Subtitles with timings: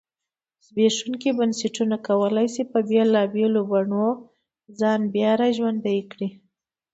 [0.65, 4.07] زبېښونکي بنسټونه کولای شي چې بېلابېلو بڼو
[4.79, 6.29] ځان بیا را ژوندی کړی.